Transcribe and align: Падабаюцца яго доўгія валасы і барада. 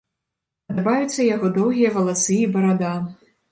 Падабаюцца 0.71 1.27
яго 1.35 1.53
доўгія 1.59 1.93
валасы 1.99 2.41
і 2.47 2.51
барада. 2.59 2.93